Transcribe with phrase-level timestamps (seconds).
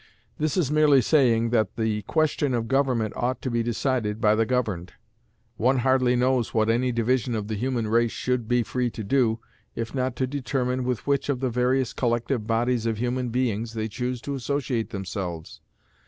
[0.39, 4.47] This is merely saying that the question of government ought to be decided by the
[4.47, 4.93] governed.
[5.57, 9.37] One hardly knows what any division of the human race should be free to do
[9.75, 13.87] if not to determine with which of the various collective bodies of human beings they
[13.87, 15.61] choose to associate themselves.